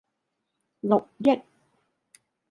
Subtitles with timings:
[0.81, 1.45] 六億